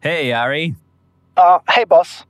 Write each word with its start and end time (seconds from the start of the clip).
Hey, 0.00 0.32
Ari. 0.32 0.74
Uh, 1.36 1.58
hey, 1.68 1.84
boss. 1.84 2.24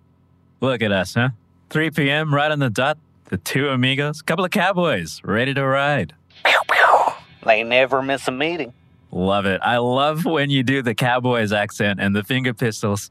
Look 0.61 0.83
at 0.83 0.91
us, 0.91 1.15
huh? 1.15 1.31
3 1.71 1.91
p.m. 1.91 2.35
right 2.35 2.51
on 2.51 2.59
the 2.59 2.71
dot. 2.71 2.99
The 3.27 3.37
two 3.37 3.69
amigos, 3.69 4.23
couple 4.23 4.47
of 4.47 4.51
cowboys, 4.51 5.21
ready 5.23 5.53
to 5.53 5.63
ride. 5.67 6.15
Pew, 6.45 6.59
pew. 6.71 7.13
They 7.45 7.63
never 7.63 8.01
miss 8.01 8.27
a 8.27 8.31
meeting. 8.31 8.73
Love 9.11 9.45
it. 9.45 9.61
I 9.63 9.77
love 9.77 10.25
when 10.25 10.49
you 10.49 10.63
do 10.63 10.81
the 10.81 10.95
cowboys 10.95 11.53
accent 11.53 12.01
and 12.01 12.17
the 12.17 12.25
finger 12.25 12.55
pistols. 12.55 13.11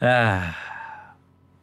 Ah. 0.00 0.56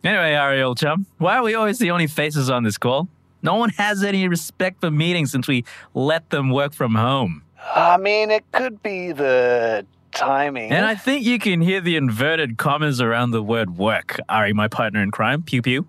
Anyway, 0.04 0.36
Ari, 0.36 0.62
old 0.62 0.78
chum, 0.78 1.08
why 1.18 1.38
are 1.38 1.44
we 1.44 1.56
always 1.56 1.80
the 1.80 1.90
only 1.90 2.06
faces 2.06 2.52
on 2.52 2.64
this 2.64 2.78
call? 2.78 3.08
No 3.42 3.56
one 3.56 3.72
has 3.72 4.04
any 4.04 4.28
respect 4.28 4.80
for 4.80 4.92
meetings 4.92 5.32
since 5.32 5.48
we 5.48 5.66
let 5.96 6.30
them 6.30 6.52
work 6.52 6.74
from 6.74 6.94
home. 6.94 7.42
I 7.76 7.98
mean, 7.98 8.30
it 8.30 8.46
could 8.52 8.82
be 8.84 9.12
the 9.12 9.86
timing. 10.18 10.72
And 10.72 10.86
I 10.86 10.96
think 10.96 11.26
you 11.26 11.40
can 11.40 11.62
hear 11.62 11.82
the 11.82 11.96
inverted 11.96 12.58
commas 12.58 13.00
around 13.00 13.32
the 13.32 13.44
word 13.44 13.78
work. 13.78 14.20
Ari, 14.30 14.54
my 14.54 14.68
partner 14.68 15.02
in 15.02 15.12
crime, 15.12 15.44
pew 15.44 15.62
pew. 15.62 15.88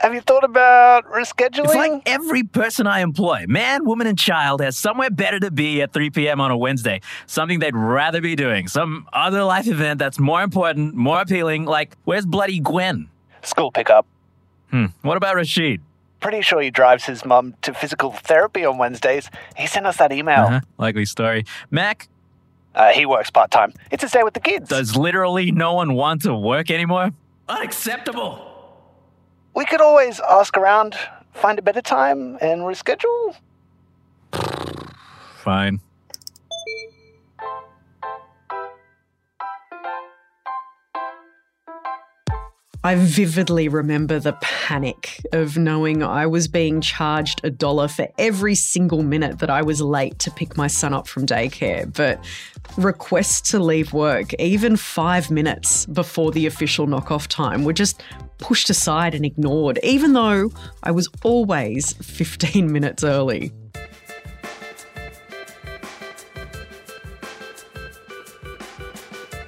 Have 0.00 0.14
you 0.14 0.22
thought 0.22 0.44
about 0.44 1.04
rescheduling? 1.04 1.64
It's 1.64 1.74
like 1.74 2.02
every 2.06 2.42
person 2.42 2.86
I 2.86 3.00
employ, 3.00 3.44
man, 3.46 3.84
woman, 3.84 4.06
and 4.06 4.18
child, 4.18 4.62
has 4.62 4.78
somewhere 4.78 5.10
better 5.10 5.38
to 5.40 5.50
be 5.50 5.82
at 5.82 5.92
3 5.92 6.08
p.m. 6.08 6.40
on 6.40 6.50
a 6.50 6.56
Wednesday. 6.56 7.02
Something 7.26 7.58
they'd 7.58 7.76
rather 7.76 8.22
be 8.22 8.34
doing. 8.34 8.66
Some 8.66 9.06
other 9.12 9.44
life 9.44 9.66
event 9.66 9.98
that's 9.98 10.18
more 10.18 10.42
important, 10.42 10.94
more 10.94 11.20
appealing. 11.20 11.66
Like, 11.66 11.96
where's 12.04 12.24
bloody 12.24 12.60
Gwen? 12.60 13.10
School 13.42 13.70
pickup. 13.70 14.06
Hmm. 14.70 14.86
What 15.02 15.18
about 15.18 15.36
Rashid? 15.36 15.82
Pretty 16.20 16.40
sure 16.40 16.62
he 16.62 16.70
drives 16.70 17.04
his 17.04 17.24
mum 17.26 17.54
to 17.62 17.74
physical 17.74 18.12
therapy 18.12 18.64
on 18.64 18.78
Wednesdays. 18.78 19.30
He 19.56 19.66
sent 19.66 19.86
us 19.86 19.98
that 19.98 20.12
email. 20.12 20.44
Uh-huh. 20.44 20.60
Likely 20.78 21.04
story. 21.04 21.44
Mac, 21.70 22.08
Uh, 22.74 22.90
he 22.92 23.04
works 23.06 23.30
part 23.30 23.50
time. 23.50 23.72
It's 23.90 24.02
his 24.02 24.12
day 24.12 24.22
with 24.22 24.34
the 24.34 24.40
kids. 24.40 24.68
does 24.68 24.96
literally 24.96 25.50
no 25.50 25.74
one 25.74 25.94
want 25.94 26.22
to 26.22 26.34
work 26.34 26.70
anymore? 26.70 27.10
Unacceptable. 27.48 28.46
we 29.54 29.64
could 29.64 29.80
always 29.80 30.20
ask 30.20 30.56
around, 30.56 30.94
find 31.32 31.58
a 31.58 31.62
better 31.62 31.82
time, 31.82 32.38
and 32.40 32.62
reschedule. 32.62 33.34
Fine. 35.42 35.80
I 42.82 42.94
vividly 42.94 43.68
remember 43.68 44.18
the 44.18 44.32
panic 44.40 45.20
of 45.34 45.58
knowing 45.58 46.02
I 46.02 46.26
was 46.26 46.48
being 46.48 46.80
charged 46.80 47.42
a 47.44 47.50
dollar 47.50 47.88
for 47.88 48.08
every 48.16 48.54
single 48.54 49.02
minute 49.02 49.40
that 49.40 49.50
I 49.50 49.60
was 49.60 49.82
late 49.82 50.18
to 50.20 50.30
pick 50.30 50.56
my 50.56 50.66
son 50.66 50.94
up 50.94 51.06
from 51.06 51.26
daycare. 51.26 51.92
But 51.94 52.24
requests 52.78 53.50
to 53.50 53.58
leave 53.58 53.92
work, 53.92 54.32
even 54.38 54.76
five 54.76 55.30
minutes 55.30 55.84
before 55.86 56.32
the 56.32 56.46
official 56.46 56.86
knockoff 56.86 57.26
time, 57.26 57.64
were 57.64 57.74
just 57.74 58.02
pushed 58.38 58.70
aside 58.70 59.14
and 59.14 59.26
ignored, 59.26 59.78
even 59.82 60.14
though 60.14 60.50
I 60.82 60.90
was 60.90 61.06
always 61.22 61.92
15 61.92 62.72
minutes 62.72 63.04
early. 63.04 63.52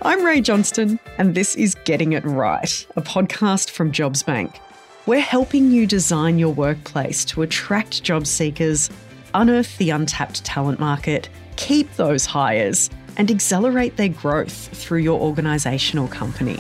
I'm 0.04 0.24
Rae 0.24 0.40
Johnston, 0.40 0.98
and 1.16 1.36
this 1.36 1.54
is 1.54 1.76
Getting 1.76 2.14
It 2.14 2.24
Right, 2.24 2.86
a 2.96 3.00
podcast 3.00 3.70
from 3.70 3.92
JobsBank. 3.92 4.58
We're 5.06 5.20
helping 5.20 5.70
you 5.70 5.86
design 5.86 6.40
your 6.40 6.52
workplace 6.52 7.24
to 7.26 7.42
attract 7.42 8.02
job 8.02 8.26
seekers, 8.26 8.90
unearth 9.32 9.78
the 9.78 9.90
untapped 9.90 10.44
talent 10.44 10.80
market, 10.80 11.28
keep 11.54 11.94
those 11.94 12.26
hires, 12.26 12.90
and 13.16 13.30
accelerate 13.30 13.96
their 13.96 14.08
growth 14.08 14.76
through 14.76 14.98
your 14.98 15.20
organisation 15.20 16.00
or 16.00 16.08
company. 16.08 16.58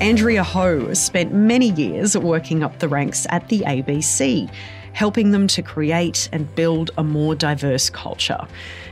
Andrea 0.00 0.42
Ho 0.42 0.92
spent 0.94 1.32
many 1.32 1.70
years 1.70 2.18
working 2.18 2.64
up 2.64 2.80
the 2.80 2.88
ranks 2.88 3.24
at 3.30 3.48
the 3.50 3.60
ABC, 3.60 4.50
helping 4.92 5.30
them 5.30 5.46
to 5.48 5.62
create 5.62 6.28
and 6.32 6.54
build 6.54 6.90
a 6.98 7.04
more 7.04 7.34
diverse 7.34 7.90
culture. 7.90 8.46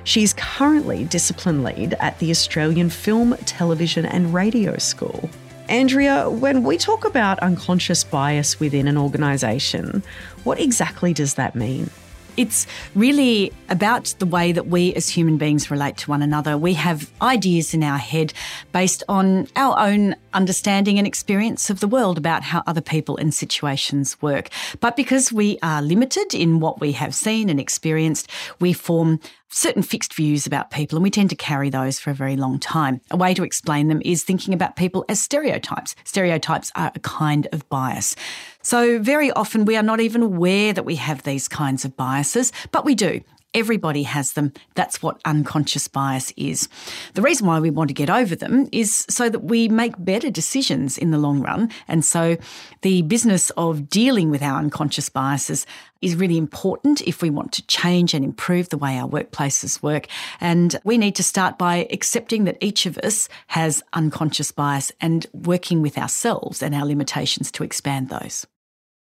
She's 0.05 0.33
currently 0.35 1.05
discipline 1.05 1.63
lead 1.63 1.95
at 2.01 2.19
the 2.19 2.31
Australian 2.31 2.91
Film, 2.91 3.37
Television 3.45 4.07
and 4.07 4.33
Radio 4.33 4.79
School. 4.79 5.29
Andrea, 5.69 6.29
when 6.29 6.65
we 6.65 6.77
talk 6.77 7.05
about 7.05 7.39
unconscious 7.41 8.03
bias 8.03 8.59
within 8.59 8.89
an 8.89 8.99
organisation, 8.99 10.03
what 10.43 10.59
exactly 10.59 11.13
does 11.13 11.35
that 11.35 11.55
mean? 11.55 11.89
It's 12.37 12.67
really 12.95 13.53
about 13.69 14.15
the 14.19 14.27
way 14.27 14.51
that 14.53 14.67
we 14.67 14.95
as 14.95 15.09
human 15.09 15.37
beings 15.37 15.71
relate 15.71 15.97
to 15.99 16.11
one 16.11 16.23
another. 16.23 16.57
We 16.57 16.75
have 16.75 17.11
ideas 17.23 17.75
in 17.75 17.85
our 17.85 17.99
head 17.99 18.33
based 18.73 19.03
on 19.09 19.47
our 19.57 19.79
own 19.79 20.17
understanding 20.33 20.99
and 20.99 21.07
experience 21.07 21.71
of 21.71 21.81
the 21.81 21.89
world 21.89 22.19
about 22.19 22.43
how 22.43 22.63
other 22.67 22.81
people 22.81 23.17
and 23.17 23.33
situations 23.33 24.21
work. 24.23 24.49
But 24.81 24.97
because 24.97 25.33
we 25.33 25.59
are 25.63 25.83
limited 25.83 26.35
in 26.35 26.61
what 26.61 26.81
we 26.81 26.93
have 26.93 27.15
seen 27.15 27.49
and 27.49 27.61
experienced, 27.61 28.31
we 28.59 28.73
form 28.73 29.21
certain 29.51 29.83
fixed 29.83 30.15
views 30.15 30.47
about 30.47 30.71
people 30.71 30.97
and 30.97 31.03
we 31.03 31.11
tend 31.11 31.31
to 31.31 31.37
carry 31.37 31.71
those 31.71 31.99
for 31.99 32.11
a 32.11 32.15
very 32.15 32.37
long 32.37 32.59
time. 32.59 33.01
A 33.11 33.17
way 33.17 33.35
to 33.35 33.43
explain 33.43 33.89
them 33.89 34.01
is 34.05 34.23
thinking 34.23 34.55
about 34.55 34.77
people 34.77 35.05
as 35.09 35.21
stereotypes. 35.21 35.95
Stereotypes 36.05 36.71
are 36.77 36.93
a 36.95 37.01
kind 37.01 37.49
of 37.53 37.69
bias. 37.69 38.15
So 38.63 39.01
very 39.01 39.31
often 39.33 39.65
we 39.65 39.77
are 39.77 39.83
not 39.83 40.01
even 40.01 40.23
aware 40.23 40.73
that 40.73 40.85
we 40.85 40.97
have 40.97 41.23
these 41.25 41.49
kinds 41.49 41.85
of 41.85 41.97
biases, 41.97 42.53
but 42.71 42.85
we 42.85 42.95
do. 42.95 43.21
Everybody 43.53 44.05
has 44.05 44.35
them. 44.35 44.53
That's 44.75 45.03
what 45.03 45.21
unconscious 45.25 45.89
bias 45.89 46.33
is. 46.37 46.69
The 47.15 47.23
reason 47.23 47.47
why 47.47 47.59
we 47.59 47.71
want 47.71 47.89
to 47.89 47.95
get 47.95 48.09
over 48.09 48.37
them 48.37 48.69
is 48.71 49.07
so 49.09 49.29
that 49.29 49.41
we 49.41 49.69
make 49.69 49.95
better 49.99 50.31
decisions 50.31 50.97
in 50.97 51.11
the 51.11 51.19
long 51.19 51.41
run. 51.41 51.71
And 51.89 52.05
so 52.05 52.37
the 52.83 53.03
business 53.03 53.51
of 53.57 53.89
dealing 53.89 54.31
with 54.31 54.43
our 54.43 54.59
unconscious 54.59 55.09
biases 55.09 55.67
is 56.01 56.15
really 56.15 56.39
important 56.39 57.01
if 57.03 57.23
we 57.23 57.31
want 57.31 57.53
to 57.53 57.67
change 57.67 58.15
and 58.15 58.25
improve 58.25 58.69
the 58.69 58.79
way 58.79 58.99
our 58.99 59.09
workplaces 59.09 59.83
work. 59.83 60.07
And 60.41 60.77
we 60.85 60.97
need 60.97 61.17
to 61.17 61.23
start 61.23 61.59
by 61.59 61.89
accepting 61.91 62.45
that 62.45 62.57
each 62.61 62.87
of 62.87 62.99
us 62.99 63.29
has 63.49 63.83
unconscious 63.93 64.53
bias 64.53 64.93
and 65.01 65.27
working 65.33 65.83
with 65.83 65.99
ourselves 65.99 66.63
and 66.63 66.75
our 66.75 66.87
limitations 66.87 67.51
to 67.53 67.65
expand 67.65 68.09
those. 68.09 68.47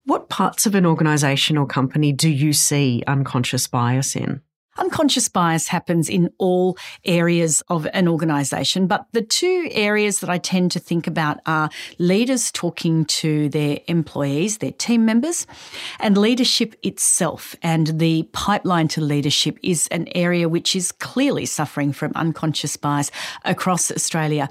What 0.06 0.30
parts 0.30 0.68
of 0.68 0.76
an 0.76 0.86
organisation 0.86 1.58
or 1.58 1.66
company 1.66 2.12
do 2.12 2.30
you 2.30 2.54
see 2.54 3.02
unconscious 3.08 3.66
bias 3.66 4.16
in? 4.16 4.42
Unconscious 4.78 5.28
bias 5.30 5.70
happens 5.70 6.10
in 6.10 6.30
all 6.38 6.78
areas 7.06 7.64
of 7.70 7.88
an 7.92 8.08
organisation, 8.08 8.86
but 8.86 9.08
the 9.14 9.24
two 9.24 9.68
areas 9.72 10.20
that 10.20 10.30
I 10.30 10.38
tend 10.38 10.72
to 10.74 10.80
think 10.80 11.08
about 11.08 11.40
are 11.48 11.72
leaders 11.98 12.52
talking 12.52 13.06
to 13.06 13.50
their 13.50 13.80
employees, 13.88 14.60
their 14.60 14.74
team 14.74 15.06
members, 15.06 15.48
and 16.00 16.20
leadership 16.20 16.76
itself. 16.84 17.56
And 17.64 17.98
the 17.98 18.30
pipeline 18.32 18.90
to 18.90 19.02
leadership 19.02 19.58
is 19.64 19.88
an 19.88 20.08
area 20.14 20.48
which 20.48 20.76
is 20.76 20.92
clearly 20.92 21.48
suffering 21.48 21.94
from 21.94 22.12
unconscious 22.14 22.78
bias 22.78 23.10
across 23.44 23.90
Australia. 23.90 24.50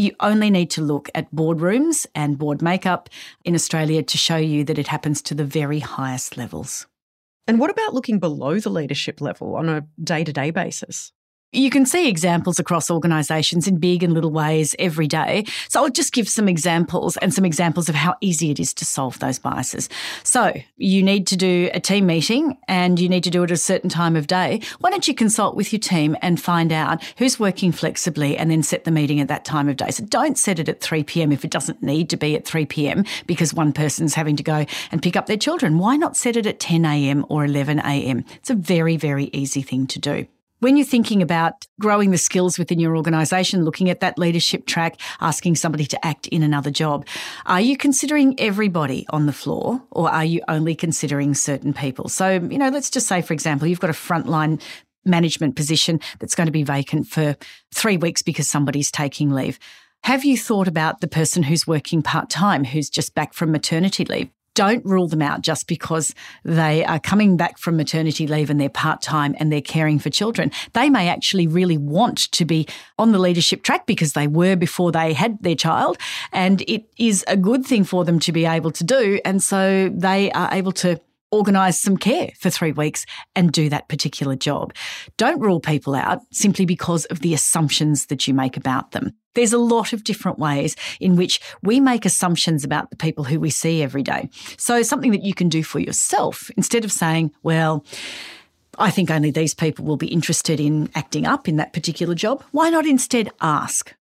You 0.00 0.16
only 0.20 0.48
need 0.48 0.70
to 0.70 0.80
look 0.80 1.10
at 1.14 1.30
boardrooms 1.30 2.06
and 2.14 2.38
board 2.38 2.62
makeup 2.62 3.10
in 3.44 3.54
Australia 3.54 4.02
to 4.02 4.16
show 4.16 4.38
you 4.38 4.64
that 4.64 4.78
it 4.78 4.88
happens 4.88 5.20
to 5.20 5.34
the 5.34 5.44
very 5.44 5.80
highest 5.80 6.38
levels. 6.38 6.86
And 7.46 7.60
what 7.60 7.68
about 7.68 7.92
looking 7.92 8.18
below 8.18 8.58
the 8.58 8.70
leadership 8.70 9.20
level 9.20 9.56
on 9.56 9.68
a 9.68 9.86
day 10.02 10.24
to 10.24 10.32
day 10.32 10.52
basis? 10.52 11.12
You 11.52 11.68
can 11.68 11.84
see 11.84 12.08
examples 12.08 12.60
across 12.60 12.92
organisations 12.92 13.66
in 13.66 13.78
big 13.78 14.04
and 14.04 14.14
little 14.14 14.30
ways 14.30 14.76
every 14.78 15.08
day. 15.08 15.44
So 15.68 15.82
I'll 15.82 15.90
just 15.90 16.12
give 16.12 16.28
some 16.28 16.48
examples 16.48 17.16
and 17.16 17.34
some 17.34 17.44
examples 17.44 17.88
of 17.88 17.96
how 17.96 18.14
easy 18.20 18.52
it 18.52 18.60
is 18.60 18.72
to 18.74 18.84
solve 18.84 19.18
those 19.18 19.40
biases. 19.40 19.88
So 20.22 20.52
you 20.76 21.02
need 21.02 21.26
to 21.26 21.36
do 21.36 21.68
a 21.74 21.80
team 21.80 22.06
meeting 22.06 22.56
and 22.68 23.00
you 23.00 23.08
need 23.08 23.24
to 23.24 23.30
do 23.30 23.42
it 23.42 23.50
at 23.50 23.54
a 23.54 23.56
certain 23.56 23.90
time 23.90 24.14
of 24.14 24.28
day. 24.28 24.60
Why 24.78 24.90
don't 24.90 25.08
you 25.08 25.14
consult 25.14 25.56
with 25.56 25.72
your 25.72 25.80
team 25.80 26.16
and 26.22 26.40
find 26.40 26.70
out 26.70 27.02
who's 27.16 27.40
working 27.40 27.72
flexibly 27.72 28.36
and 28.36 28.48
then 28.48 28.62
set 28.62 28.84
the 28.84 28.92
meeting 28.92 29.18
at 29.18 29.26
that 29.26 29.44
time 29.44 29.68
of 29.68 29.76
day? 29.76 29.90
So 29.90 30.04
don't 30.04 30.38
set 30.38 30.60
it 30.60 30.68
at 30.68 30.80
3 30.80 31.02
p.m. 31.02 31.32
if 31.32 31.44
it 31.44 31.50
doesn't 31.50 31.82
need 31.82 32.10
to 32.10 32.16
be 32.16 32.36
at 32.36 32.44
3 32.44 32.64
p.m. 32.66 33.04
because 33.26 33.52
one 33.52 33.72
person's 33.72 34.14
having 34.14 34.36
to 34.36 34.44
go 34.44 34.66
and 34.92 35.02
pick 35.02 35.16
up 35.16 35.26
their 35.26 35.36
children. 35.36 35.78
Why 35.78 35.96
not 35.96 36.16
set 36.16 36.36
it 36.36 36.46
at 36.46 36.60
10 36.60 36.84
a.m. 36.84 37.26
or 37.28 37.44
11 37.44 37.80
a.m.? 37.80 38.24
It's 38.36 38.50
a 38.50 38.54
very, 38.54 38.96
very 38.96 39.30
easy 39.32 39.62
thing 39.62 39.88
to 39.88 39.98
do. 39.98 40.28
When 40.60 40.76
you're 40.76 40.84
thinking 40.84 41.22
about 41.22 41.66
growing 41.80 42.10
the 42.10 42.18
skills 42.18 42.58
within 42.58 42.78
your 42.78 42.94
organisation, 42.94 43.64
looking 43.64 43.88
at 43.88 44.00
that 44.00 44.18
leadership 44.18 44.66
track, 44.66 45.00
asking 45.18 45.56
somebody 45.56 45.86
to 45.86 46.06
act 46.06 46.26
in 46.26 46.42
another 46.42 46.70
job, 46.70 47.06
are 47.46 47.62
you 47.62 47.78
considering 47.78 48.38
everybody 48.38 49.06
on 49.08 49.24
the 49.24 49.32
floor 49.32 49.82
or 49.90 50.10
are 50.10 50.24
you 50.24 50.42
only 50.48 50.74
considering 50.74 51.32
certain 51.32 51.72
people? 51.72 52.10
So, 52.10 52.32
you 52.32 52.58
know, 52.58 52.68
let's 52.68 52.90
just 52.90 53.06
say, 53.06 53.22
for 53.22 53.32
example, 53.32 53.68
you've 53.68 53.80
got 53.80 53.88
a 53.88 53.94
frontline 53.94 54.60
management 55.06 55.56
position 55.56 55.98
that's 56.18 56.34
going 56.34 56.46
to 56.46 56.52
be 56.52 56.62
vacant 56.62 57.06
for 57.06 57.36
three 57.74 57.96
weeks 57.96 58.20
because 58.20 58.46
somebody's 58.46 58.90
taking 58.90 59.30
leave. 59.30 59.58
Have 60.04 60.26
you 60.26 60.36
thought 60.36 60.68
about 60.68 61.00
the 61.00 61.08
person 61.08 61.42
who's 61.42 61.66
working 61.66 62.02
part 62.02 62.28
time, 62.28 62.64
who's 62.64 62.90
just 62.90 63.14
back 63.14 63.32
from 63.32 63.50
maternity 63.50 64.04
leave? 64.04 64.28
Don't 64.60 64.84
rule 64.84 65.08
them 65.08 65.22
out 65.22 65.40
just 65.40 65.66
because 65.66 66.14
they 66.44 66.84
are 66.84 67.00
coming 67.00 67.38
back 67.38 67.56
from 67.56 67.78
maternity 67.78 68.26
leave 68.26 68.50
and 68.50 68.60
they're 68.60 68.68
part 68.68 69.00
time 69.00 69.34
and 69.38 69.50
they're 69.50 69.62
caring 69.62 69.98
for 69.98 70.10
children. 70.10 70.52
They 70.74 70.90
may 70.90 71.08
actually 71.08 71.46
really 71.46 71.78
want 71.78 72.30
to 72.32 72.44
be 72.44 72.68
on 72.98 73.12
the 73.12 73.18
leadership 73.18 73.62
track 73.62 73.86
because 73.86 74.12
they 74.12 74.26
were 74.26 74.56
before 74.56 74.92
they 74.92 75.14
had 75.14 75.42
their 75.42 75.54
child. 75.54 75.96
And 76.30 76.60
it 76.68 76.84
is 76.98 77.24
a 77.26 77.38
good 77.38 77.64
thing 77.64 77.84
for 77.84 78.04
them 78.04 78.20
to 78.20 78.32
be 78.32 78.44
able 78.44 78.70
to 78.72 78.84
do. 78.84 79.18
And 79.24 79.42
so 79.42 79.88
they 79.88 80.30
are 80.32 80.50
able 80.52 80.72
to 80.72 81.00
organise 81.30 81.80
some 81.80 81.96
care 81.96 82.30
for 82.38 82.50
three 82.50 82.72
weeks 82.72 83.06
and 83.34 83.52
do 83.52 83.68
that 83.68 83.88
particular 83.88 84.36
job. 84.36 84.74
Don't 85.16 85.40
rule 85.40 85.60
people 85.60 85.94
out 85.94 86.20
simply 86.32 86.66
because 86.66 87.04
of 87.06 87.20
the 87.20 87.34
assumptions 87.34 88.06
that 88.06 88.26
you 88.26 88.34
make 88.34 88.56
about 88.56 88.92
them. 88.92 89.12
There's 89.34 89.52
a 89.52 89.58
lot 89.58 89.92
of 89.92 90.02
different 90.02 90.38
ways 90.38 90.74
in 90.98 91.16
which 91.16 91.40
we 91.62 91.78
make 91.78 92.04
assumptions 92.04 92.64
about 92.64 92.90
the 92.90 92.96
people 92.96 93.24
who 93.24 93.38
we 93.38 93.50
see 93.50 93.82
every 93.82 94.02
day. 94.02 94.28
So, 94.56 94.82
something 94.82 95.12
that 95.12 95.22
you 95.22 95.34
can 95.34 95.48
do 95.48 95.62
for 95.62 95.78
yourself 95.78 96.50
instead 96.56 96.84
of 96.84 96.90
saying, 96.90 97.30
well, 97.42 97.84
I 98.78 98.90
think 98.90 99.10
only 99.10 99.30
these 99.30 99.54
people 99.54 99.84
will 99.84 99.96
be 99.96 100.08
interested 100.08 100.58
in 100.58 100.90
acting 100.94 101.26
up 101.26 101.48
in 101.48 101.56
that 101.56 101.72
particular 101.72 102.14
job. 102.14 102.42
Why 102.50 102.70
not 102.70 102.86
instead 102.86 103.30
ask? 103.40 103.94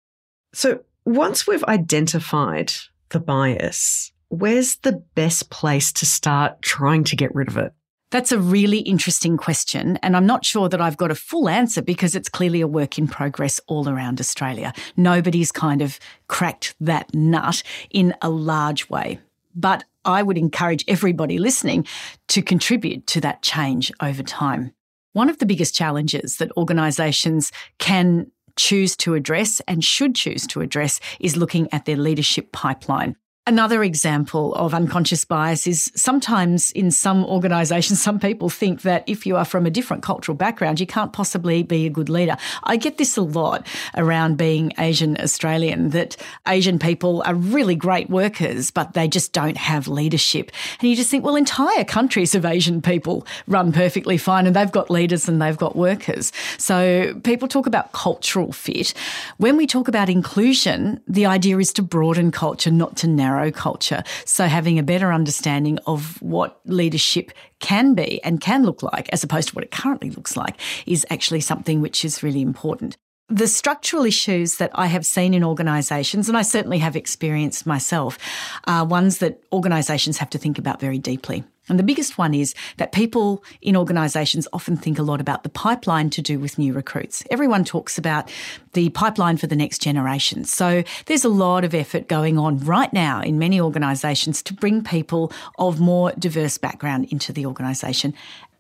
So, 0.55 0.81
once 1.05 1.47
we've 1.47 1.65
identified 1.65 2.73
the 3.11 3.21
bias, 3.21 4.13
where's 4.29 4.77
the 4.77 5.03
best 5.15 5.51
place 5.51 5.93
to 5.93 6.07
start 6.07 6.63
trying 6.63 7.05
to 7.05 7.17
get 7.17 7.35
rid 7.35 7.49
of 7.49 7.57
it? 7.57 7.73
That's 8.11 8.33
a 8.33 8.39
really 8.39 8.79
interesting 8.79 9.37
question. 9.37 9.99
And 10.03 10.17
I'm 10.17 10.25
not 10.25 10.45
sure 10.45 10.69
that 10.71 10.81
I've 10.81 10.97
got 10.97 11.11
a 11.11 11.15
full 11.15 11.49
answer 11.49 11.83
because 11.83 12.15
it's 12.15 12.31
clearly 12.31 12.63
a 12.63 12.67
work 12.67 12.99
in 12.99 13.07
progress 13.07 13.61
all 13.67 13.87
around 13.89 14.19
Australia. 14.19 14.73
Nobody's 14.97 15.53
kind 15.53 15.83
of 15.83 15.99
cracked 16.27 16.75
that 16.81 17.15
nut 17.15 17.63
in 17.91 18.15
a 18.23 18.31
large 18.31 18.89
way. 18.89 19.19
But 19.55 19.85
I 20.07 20.23
would 20.23 20.39
encourage 20.39 20.85
everybody 20.89 21.39
listening 21.39 21.87
to 22.29 22.41
contribute 22.41 23.07
to 23.09 23.21
that 23.21 23.43
change 23.43 23.93
over 24.01 24.23
time. 24.23 24.73
One 25.13 25.29
of 25.29 25.39
the 25.39 25.47
biggest 25.47 25.75
challenges 25.75 26.39
that 26.39 26.57
organisations 26.57 27.53
can 27.79 28.31
choose 28.57 28.97
to 28.97 29.15
address 29.15 29.61
and 29.69 29.85
should 29.85 30.15
choose 30.15 30.47
to 30.49 30.63
address 30.63 30.99
is 31.21 31.37
looking 31.37 31.69
at 31.73 31.85
their 31.85 31.97
leadership 31.97 32.53
pipeline. 32.53 33.17
Another 33.49 33.83
example 33.83 34.55
of 34.57 34.75
unconscious 34.75 35.25
bias 35.25 35.67
is 35.67 35.91
sometimes 35.95 36.71
in 36.73 36.91
some 36.91 37.25
organisations, 37.25 37.99
some 38.09 38.21
people 38.21 38.51
think 38.51 38.83
that 38.83 39.05
if 39.07 39.25
you 39.25 39.37
are 39.37 39.45
from 39.47 39.65
a 39.65 39.71
different 39.71 40.03
cultural 40.03 40.37
background, 40.37 40.79
you 40.81 40.87
can't 40.87 41.15
possibly 41.15 41.63
be 41.63 41.87
a 41.87 41.89
good 41.89 42.11
leader. 42.11 42.37
I 42.65 42.77
get 42.77 42.99
this 42.99 43.17
a 43.17 43.23
lot 43.23 43.67
around 43.97 44.37
being 44.37 44.75
Asian 44.79 45.19
Australian 45.19 45.89
that 45.91 46.15
Asian 46.47 46.79
people 46.79 47.23
are 47.25 47.35
really 47.35 47.75
great 47.75 48.11
workers, 48.11 48.71
but 48.71 48.93
they 48.93 49.09
just 49.09 49.33
don't 49.33 49.57
have 49.57 49.89
leadership. 49.89 50.53
And 50.81 50.91
you 50.91 50.95
just 50.95 51.11
think, 51.11 51.25
well, 51.25 51.35
entire 51.35 51.85
countries 51.85 52.35
of 52.35 52.45
Asian 52.45 52.83
people 52.83 53.27
run 53.47 53.73
perfectly 53.73 54.19
fine 54.19 54.47
and 54.47 54.55
they've 54.55 54.71
got 54.71 54.91
leaders 54.91 55.27
and 55.27 55.41
they've 55.41 55.57
got 55.57 55.75
workers. 55.75 56.35
So 56.59 57.19
people 57.25 57.49
talk 57.49 57.67
about 57.67 57.93
cultural 57.93 58.53
fit. 58.53 58.93
When 59.39 59.57
we 59.57 59.67
talk 59.67 59.89
about 59.89 60.11
inclusion, 60.11 61.01
the 61.09 61.25
idea 61.25 61.57
is 61.57 61.73
to 61.73 61.83
broaden 61.83 62.31
culture, 62.31 62.71
not 62.71 62.99
to 62.99 63.07
narrow 63.07 63.38
culture. 63.51 64.03
So 64.25 64.47
having 64.47 64.79
a 64.79 64.83
better 64.83 65.13
understanding 65.13 65.79
of 65.87 66.21
what 66.23 66.61
leadership 66.65 67.33
can 67.61 67.95
be 67.95 68.23
and 68.23 68.41
can 68.41 68.65
look 68.65 68.83
like, 68.83 69.09
as 69.11 69.25
opposed 69.25 69.49
to 69.49 69.55
what 69.55 69.65
it 69.65 69.71
currently 69.71 70.11
looks 70.11 70.37
like, 70.37 70.57
is 70.87 71.07
actually 71.11 71.41
something 71.41 71.81
which 71.81 72.05
is 72.05 72.23
really 72.23 72.43
important. 72.43 72.97
The 73.31 73.47
structural 73.47 74.07
issues 74.07 74.57
that 74.57 74.71
I 74.75 74.87
have 74.87 75.05
seen 75.05 75.35
in 75.35 75.45
organisations, 75.45 76.29
and 76.29 76.39
I 76.39 76.43
certainly 76.43 76.79
have 76.79 76.97
experienced 76.97 77.67
myself, 77.67 78.19
are 78.65 78.87
ones 78.87 79.19
that 79.19 79.43
organisations 79.53 80.17
have 80.19 80.31
to 80.31 80.39
think 80.39 80.59
about 80.59 80.81
very 80.81 80.99
deeply. 80.99 81.45
And 81.69 81.79
the 81.79 81.83
biggest 81.83 82.19
one 82.19 82.35
is 82.35 82.55
that 82.77 82.93
people 82.93 83.45
in 83.61 83.77
organisations 83.77 84.49
often 84.53 84.77
think 84.77 84.99
a 84.99 85.03
lot 85.03 85.21
about 85.21 85.43
the 85.43 85.49
pipeline 85.49 86.11
to 86.11 86.23
do 86.23 86.39
with 86.39 86.59
new 86.59 86.73
recruits. 86.73 87.25
Everyone 87.31 87.65
talks 87.65 87.99
about 87.99 88.31
the 88.73 88.91
pipeline 88.91 89.37
for 89.37 89.47
the 89.47 89.57
next 89.57 89.83
generation. 89.83 90.45
So 90.45 90.83
there's 91.07 91.25
a 91.25 91.29
lot 91.29 91.65
of 91.65 91.75
effort 91.75 92.09
going 92.09 92.39
on 92.39 92.59
right 92.61 92.93
now 92.93 93.21
in 93.21 93.39
many 93.39 93.61
organisations 93.61 94.43
to 94.45 94.55
bring 94.55 94.83
people 94.83 95.33
of 95.59 95.81
more 95.81 96.13
diverse 96.19 96.59
background 96.59 97.07
into 97.11 97.33
the 97.33 97.47
organisation 97.47 98.15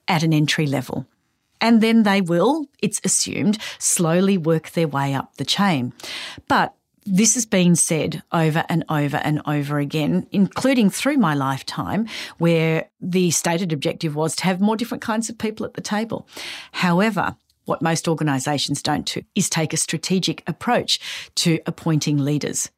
at 0.06 0.22
an 0.22 0.32
entry 0.32 0.66
level. 0.66 1.06
And 1.60 1.80
then 1.80 2.04
they 2.04 2.20
will, 2.20 2.66
it's 2.80 3.00
assumed, 3.04 3.58
slowly 3.78 4.38
work 4.38 4.70
their 4.70 4.88
way 4.88 5.14
up 5.14 5.36
the 5.36 5.44
chain. 5.44 5.92
But 6.46 6.74
this 7.04 7.34
has 7.34 7.46
been 7.46 7.76
said 7.76 8.22
over 8.32 8.64
and 8.68 8.84
over 8.88 9.16
and 9.18 9.40
over 9.46 9.78
again, 9.78 10.26
including 10.30 10.90
through 10.90 11.16
my 11.16 11.34
lifetime, 11.34 12.06
where 12.38 12.88
the 13.00 13.30
stated 13.30 13.72
objective 13.72 14.14
was 14.14 14.36
to 14.36 14.44
have 14.44 14.60
more 14.60 14.76
different 14.76 15.02
kinds 15.02 15.28
of 15.28 15.38
people 15.38 15.64
at 15.64 15.74
the 15.74 15.80
table. 15.80 16.28
However, 16.72 17.36
what 17.64 17.82
most 17.82 18.08
organisations 18.08 18.82
don't 18.82 19.06
do 19.06 19.22
is 19.34 19.50
take 19.50 19.72
a 19.72 19.76
strategic 19.76 20.42
approach 20.48 21.00
to 21.36 21.60
appointing 21.66 22.18
leaders. 22.18 22.70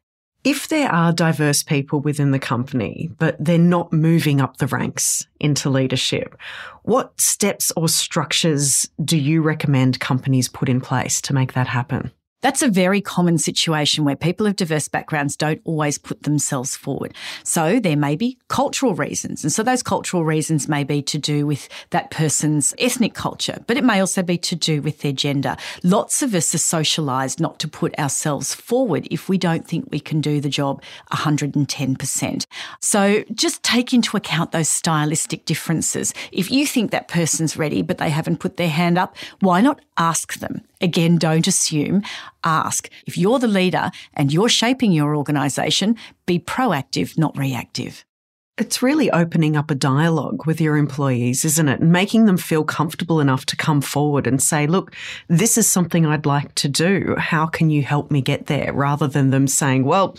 If 0.43 0.69
there 0.69 0.91
are 0.91 1.13
diverse 1.13 1.61
people 1.61 1.99
within 1.99 2.31
the 2.31 2.39
company, 2.39 3.11
but 3.19 3.35
they're 3.39 3.59
not 3.59 3.93
moving 3.93 4.41
up 4.41 4.57
the 4.57 4.65
ranks 4.67 5.27
into 5.39 5.69
leadership, 5.69 6.35
what 6.81 7.19
steps 7.21 7.71
or 7.77 7.87
structures 7.87 8.89
do 9.05 9.17
you 9.17 9.43
recommend 9.43 9.99
companies 9.99 10.47
put 10.47 10.67
in 10.67 10.81
place 10.81 11.21
to 11.21 11.33
make 11.33 11.53
that 11.53 11.67
happen? 11.67 12.11
That's 12.41 12.61
a 12.61 12.67
very 12.67 13.01
common 13.01 13.37
situation 13.37 14.03
where 14.03 14.15
people 14.15 14.47
of 14.47 14.55
diverse 14.55 14.87
backgrounds 14.87 15.35
don't 15.35 15.61
always 15.63 15.97
put 15.97 16.23
themselves 16.23 16.75
forward. 16.75 17.15
So 17.43 17.79
there 17.79 17.95
may 17.95 18.15
be 18.15 18.37
cultural 18.47 18.95
reasons. 18.95 19.43
And 19.43 19.51
so 19.51 19.63
those 19.63 19.83
cultural 19.83 20.25
reasons 20.25 20.67
may 20.67 20.83
be 20.83 21.01
to 21.03 21.17
do 21.17 21.45
with 21.45 21.69
that 21.91 22.11
person's 22.11 22.73
ethnic 22.79 23.13
culture, 23.13 23.63
but 23.67 23.77
it 23.77 23.83
may 23.83 23.99
also 23.99 24.23
be 24.23 24.37
to 24.39 24.55
do 24.55 24.81
with 24.81 25.01
their 25.01 25.11
gender. 25.11 25.55
Lots 25.83 26.21
of 26.21 26.33
us 26.33 26.53
are 26.55 26.57
socialised 26.57 27.39
not 27.39 27.59
to 27.59 27.67
put 27.67 27.97
ourselves 27.99 28.53
forward 28.53 29.07
if 29.11 29.29
we 29.29 29.37
don't 29.37 29.67
think 29.67 29.87
we 29.91 29.99
can 29.99 30.21
do 30.21 30.41
the 30.41 30.49
job 30.49 30.81
110%. 31.11 32.45
So 32.79 33.23
just 33.33 33.63
take 33.63 33.93
into 33.93 34.17
account 34.17 34.51
those 34.51 34.69
stylistic 34.69 35.45
differences. 35.45 36.13
If 36.31 36.51
you 36.51 36.65
think 36.65 36.91
that 36.91 37.07
person's 37.07 37.57
ready, 37.57 37.81
but 37.81 37.97
they 37.97 38.09
haven't 38.09 38.39
put 38.39 38.57
their 38.57 38.69
hand 38.69 38.97
up, 38.97 39.15
why 39.39 39.61
not 39.61 39.79
ask 40.01 40.39
them? 40.39 40.63
Again, 40.81 41.17
don't 41.17 41.47
assume, 41.47 42.01
ask. 42.43 42.89
If 43.05 43.19
you're 43.19 43.37
the 43.37 43.47
leader 43.47 43.91
and 44.15 44.33
you're 44.33 44.49
shaping 44.49 44.91
your 44.91 45.15
organisation, 45.15 45.95
be 46.25 46.39
proactive, 46.39 47.19
not 47.19 47.37
reactive. 47.37 48.03
It's 48.57 48.81
really 48.81 49.11
opening 49.11 49.55
up 49.55 49.69
a 49.69 49.75
dialogue 49.75 50.47
with 50.47 50.59
your 50.59 50.75
employees, 50.75 51.45
isn't 51.45 51.69
it? 51.69 51.81
And 51.81 51.91
making 51.91 52.25
them 52.25 52.37
feel 52.37 52.63
comfortable 52.63 53.19
enough 53.19 53.45
to 53.47 53.55
come 53.55 53.79
forward 53.79 54.25
and 54.25 54.41
say, 54.41 54.65
look, 54.65 54.93
this 55.27 55.57
is 55.57 55.67
something 55.67 56.05
I'd 56.05 56.25
like 56.25 56.53
to 56.55 56.67
do. 56.67 57.15
How 57.17 57.45
can 57.45 57.69
you 57.69 57.83
help 57.83 58.09
me 58.09 58.21
get 58.21 58.47
there? 58.47 58.73
Rather 58.73 59.07
than 59.07 59.29
them 59.29 59.47
saying, 59.47 59.85
well, 59.85 60.17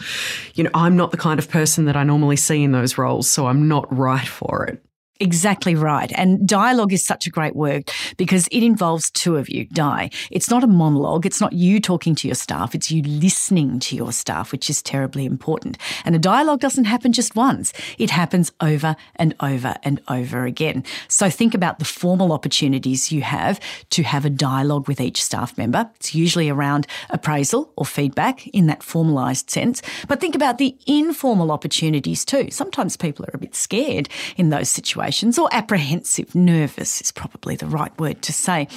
you 0.55 0.63
know, 0.63 0.71
I'm 0.75 0.97
not 0.97 1.11
the 1.11 1.17
kind 1.17 1.41
of 1.41 1.51
person 1.51 1.87
that 1.87 1.97
I 1.97 2.05
normally 2.05 2.37
see 2.37 2.63
in 2.63 2.71
those 2.71 2.97
roles, 2.97 3.29
so 3.29 3.47
I'm 3.47 3.67
not 3.67 3.93
right 3.97 4.29
for 4.29 4.65
it. 4.67 4.81
Exactly 5.23 5.77
right. 5.77 6.11
And 6.17 6.49
dialogue 6.49 6.93
is 6.93 7.07
such 7.07 7.29
a 7.29 7.31
great 7.31 7.55
word 7.55 7.89
because 8.17 8.49
it 8.51 8.65
involves 8.65 9.09
two 9.09 9.37
of 9.37 9.49
you, 9.49 9.67
die. 9.67 10.11
It's 10.33 10.51
not 10.51 10.65
a 10.65 10.67
monologue. 10.67 11.25
It's 11.25 11.41
not 11.41 11.53
you 11.53 11.79
talking 11.79 12.17
to 12.17 12.27
your 12.27 12.35
staff. 12.35 12.75
It's 12.75 12.91
you 12.91 13.05
listening 13.05 13.79
to 13.79 13.95
your 13.95 14.11
staff, 14.11 14.51
which 14.51 14.69
is 14.69 14.83
terribly 14.83 15.25
important. 15.25 15.79
And 16.05 16.17
a 16.17 16.19
dialogue 16.19 16.59
doesn't 16.59 16.87
happen 16.87 17.13
just 17.13 17.37
once. 17.37 17.73
It 17.99 18.11
happens 18.11 18.51
over 18.61 18.97
and 19.15 19.37
over 19.39 19.77
and 19.85 20.01
over 20.09 20.45
again. 20.45 20.83
So 21.07 21.31
think 21.31 21.55
about 21.55 21.79
the 21.79 21.85
formal 21.85 22.33
opportunities 22.33 23.13
you 23.13 23.23
have 23.23 23.61
to 23.91 24.03
have 24.03 24.25
a 24.25 24.31
dialogue 24.31 24.89
with 24.89 25.01
each 25.01 25.23
staff 25.23 25.57
member. 25.57 25.89
It's 25.95 26.17
usually 26.17 26.51
around 26.51 26.89
appraisal 27.11 27.73
or 27.77 27.87
feedback 27.87 28.49
in 28.49 28.67
that 28.67 28.81
formalised 28.81 29.51
sense. 29.51 29.83
But 30.09 30.21
think 30.21 30.35
about 30.35 30.59
the 30.59 30.77
informal 30.89 31.53
opportunities 31.53 32.25
too. 32.25 32.51
Sometimes 32.51 32.97
people 32.97 33.25
are 33.27 33.35
a 33.37 33.39
bit 33.39 33.55
scared 33.55 34.09
in 34.37 34.51
those 34.51 34.69
situations 34.69 35.12
or 35.39 35.49
apprehensive, 35.53 36.35
nervous 36.35 37.01
is 37.01 37.13
probably 37.13 37.57
the 37.57 37.67
right 37.67 37.97
word 37.99 38.23
to 38.23 38.33
say. 38.33 38.69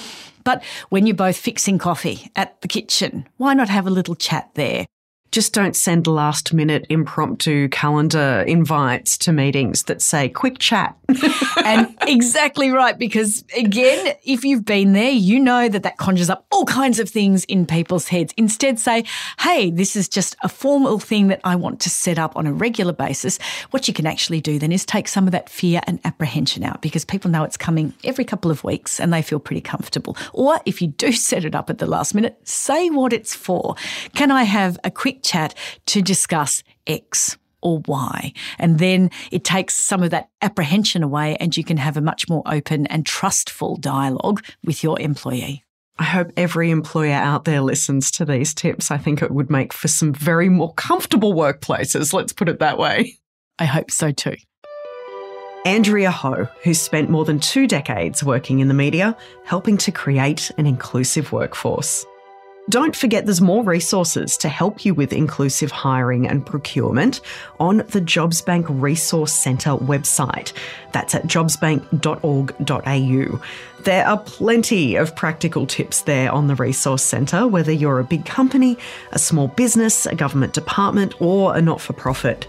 But 0.44 0.62
when 0.90 1.06
you're 1.06 1.16
both 1.16 1.36
fixing 1.36 1.78
coffee 1.78 2.30
at 2.36 2.60
the 2.60 2.68
kitchen, 2.68 3.26
why 3.36 3.54
not 3.54 3.68
have 3.68 3.86
a 3.86 3.90
little 3.90 4.14
chat 4.14 4.50
there? 4.54 4.86
Just 5.32 5.52
don't 5.52 5.76
send 5.76 6.06
last 6.06 6.52
minute 6.52 6.86
impromptu 6.88 7.68
calendar 7.68 8.44
invites 8.46 9.18
to 9.18 9.32
meetings 9.32 9.84
that 9.84 10.00
say 10.00 10.28
quick 10.28 10.58
chat. 10.58 10.96
and 11.64 11.94
exactly 12.02 12.70
right, 12.70 12.98
because 12.98 13.44
again, 13.56 14.14
if 14.24 14.44
you've 14.44 14.64
been 14.64 14.92
there, 14.92 15.10
you 15.10 15.38
know 15.38 15.68
that 15.68 15.82
that 15.82 15.98
conjures 15.98 16.30
up 16.30 16.46
all 16.50 16.64
kinds 16.64 16.98
of 16.98 17.08
things 17.08 17.44
in 17.44 17.66
people's 17.66 18.08
heads. 18.08 18.32
Instead, 18.36 18.78
say, 18.78 19.04
hey, 19.40 19.70
this 19.70 19.96
is 19.96 20.08
just 20.08 20.36
a 20.42 20.48
formal 20.48 20.98
thing 20.98 21.28
that 21.28 21.40
I 21.44 21.54
want 21.56 21.80
to 21.80 21.90
set 21.90 22.18
up 22.18 22.36
on 22.36 22.46
a 22.46 22.52
regular 22.52 22.92
basis. 22.92 23.38
What 23.70 23.88
you 23.88 23.94
can 23.94 24.06
actually 24.06 24.40
do 24.40 24.58
then 24.58 24.72
is 24.72 24.84
take 24.86 25.08
some 25.08 25.26
of 25.26 25.32
that 25.32 25.48
fear 25.50 25.80
and 25.86 26.00
apprehension 26.04 26.64
out 26.64 26.82
because 26.82 27.04
people 27.04 27.30
know 27.30 27.44
it's 27.44 27.56
coming 27.56 27.92
every 28.04 28.24
couple 28.24 28.50
of 28.50 28.64
weeks 28.64 28.98
and 28.98 29.12
they 29.12 29.22
feel 29.22 29.38
pretty 29.38 29.60
comfortable. 29.60 30.16
Or 30.32 30.58
if 30.64 30.80
you 30.80 30.88
do 30.88 31.12
set 31.12 31.44
it 31.44 31.54
up 31.54 31.70
at 31.70 31.78
the 31.78 31.86
last 31.86 32.14
minute, 32.14 32.38
say 32.44 32.90
what 32.90 33.12
it's 33.12 33.34
for. 33.34 33.74
Can 34.14 34.30
I 34.30 34.44
have 34.44 34.78
a 34.84 34.90
quick 34.90 35.22
chat 35.26 35.54
to 35.86 36.00
discuss 36.00 36.62
X. 36.86 37.36
or 37.62 37.80
why. 37.86 38.32
And 38.58 38.78
then 38.78 39.10
it 39.32 39.42
takes 39.42 39.76
some 39.76 40.02
of 40.02 40.10
that 40.10 40.28
apprehension 40.40 41.02
away 41.02 41.36
and 41.40 41.56
you 41.56 41.64
can 41.64 41.78
have 41.78 41.96
a 41.96 42.00
much 42.00 42.28
more 42.28 42.42
open 42.46 42.86
and 42.86 43.04
trustful 43.04 43.76
dialogue 43.76 44.44
with 44.62 44.84
your 44.84 45.00
employee. 45.00 45.64
I 45.98 46.04
hope 46.04 46.30
every 46.36 46.70
employer 46.70 47.14
out 47.14 47.44
there 47.44 47.62
listens 47.62 48.10
to 48.12 48.24
these 48.24 48.54
tips. 48.54 48.90
I 48.90 48.98
think 48.98 49.20
it 49.22 49.30
would 49.32 49.50
make 49.50 49.72
for 49.72 49.88
some 49.88 50.12
very 50.12 50.48
more 50.48 50.74
comfortable 50.74 51.32
workplaces, 51.34 52.12
let's 52.12 52.32
put 52.32 52.48
it 52.48 52.60
that 52.60 52.78
way. 52.78 53.18
I 53.58 53.64
hope 53.64 53.90
so 53.90 54.12
too. 54.12 54.36
Andrea 55.64 56.12
Ho, 56.12 56.46
who 56.62 56.74
spent 56.74 57.10
more 57.10 57.24
than 57.24 57.40
two 57.40 57.66
decades 57.66 58.22
working 58.22 58.60
in 58.60 58.68
the 58.68 58.74
media, 58.74 59.16
helping 59.44 59.76
to 59.78 59.90
create 59.90 60.52
an 60.58 60.66
inclusive 60.66 61.32
workforce. 61.32 62.06
Don't 62.68 62.96
forget 62.96 63.26
there's 63.26 63.40
more 63.40 63.62
resources 63.62 64.36
to 64.38 64.48
help 64.48 64.84
you 64.84 64.92
with 64.92 65.12
inclusive 65.12 65.70
hiring 65.70 66.26
and 66.26 66.44
procurement 66.44 67.20
on 67.60 67.76
the 67.76 68.00
Jobsbank 68.00 68.66
Resource 68.68 69.32
Centre 69.32 69.76
website. 69.76 70.52
That's 70.90 71.14
at 71.14 71.28
jobsbank.org.au. 71.28 73.40
There 73.84 74.04
are 74.04 74.18
plenty 74.18 74.96
of 74.96 75.14
practical 75.14 75.68
tips 75.68 76.00
there 76.02 76.32
on 76.32 76.48
the 76.48 76.56
Resource 76.56 77.04
Centre, 77.04 77.46
whether 77.46 77.70
you're 77.70 78.00
a 78.00 78.04
big 78.04 78.26
company, 78.26 78.76
a 79.12 79.18
small 79.20 79.46
business, 79.46 80.04
a 80.04 80.16
government 80.16 80.52
department, 80.52 81.14
or 81.20 81.56
a 81.56 81.62
not 81.62 81.80
for 81.80 81.92
profit. 81.92 82.48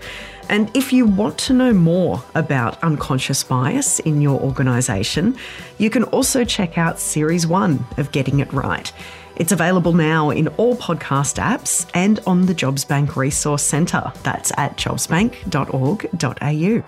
And 0.50 0.76
if 0.76 0.92
you 0.92 1.06
want 1.06 1.38
to 1.40 1.54
know 1.54 1.74
more 1.74 2.24
about 2.34 2.84
unconscious 2.84 3.44
bias 3.44 4.00
in 4.00 4.22
your 4.22 4.42
organisation, 4.42 5.38
you 5.78 5.92
can 5.92 6.06
also 6.06 6.44
check 6.44 6.80
out 6.80 7.00
Series 7.00 7.46
1 7.46 7.86
of 7.98 8.12
Getting 8.12 8.40
It 8.40 8.52
Right. 8.52 8.92
It's 9.40 9.52
available 9.52 9.94
now 9.94 10.32
in 10.32 10.48
all 10.58 10.76
podcast 10.76 11.38
apps 11.38 11.88
and 11.94 12.20
on 12.26 12.48
the 12.48 12.56
Jobsbank 12.56 13.16
Resource 13.16 13.62
Centre. 13.62 14.12
That's 14.24 14.52
at 14.58 14.78
jobsbank.org.au. 14.78 16.84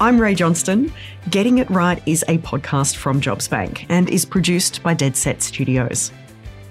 I'm 0.00 0.20
Rae 0.20 0.34
Johnston. 0.36 0.92
Getting 1.30 1.58
It 1.58 1.68
Right 1.70 2.00
is 2.06 2.24
a 2.28 2.38
podcast 2.38 2.94
from 2.94 3.20
Jobsbank 3.20 3.86
and 3.88 4.08
is 4.08 4.24
produced 4.24 4.80
by 4.84 4.94
Deadset 4.94 5.42
Studios. 5.42 6.12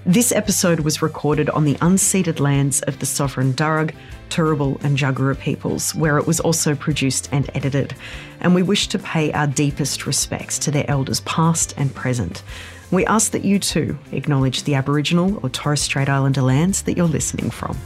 This 0.06 0.32
episode 0.32 0.80
was 0.80 1.02
recorded 1.02 1.50
on 1.50 1.64
the 1.64 1.74
unceded 1.74 2.40
lands 2.40 2.80
of 2.82 2.98
the 3.00 3.06
sovereign 3.06 3.52
Darug, 3.52 3.94
Turrbal, 4.34 4.82
and 4.82 4.98
Jagera 4.98 5.38
peoples, 5.38 5.94
where 5.94 6.18
it 6.18 6.26
was 6.26 6.40
also 6.40 6.74
produced 6.74 7.28
and 7.30 7.48
edited. 7.54 7.94
And 8.40 8.52
we 8.52 8.64
wish 8.64 8.88
to 8.88 8.98
pay 8.98 9.32
our 9.32 9.46
deepest 9.46 10.06
respects 10.06 10.58
to 10.60 10.72
their 10.72 10.90
elders 10.90 11.20
past 11.20 11.72
and 11.76 11.94
present. 11.94 12.42
We 12.90 13.06
ask 13.06 13.30
that 13.30 13.44
you 13.44 13.60
too 13.60 13.96
acknowledge 14.10 14.64
the 14.64 14.74
Aboriginal 14.74 15.38
or 15.44 15.50
Torres 15.50 15.82
Strait 15.82 16.08
Islander 16.08 16.42
lands 16.42 16.82
that 16.82 16.96
you're 16.96 17.06
listening 17.06 17.50
from. 17.50 17.78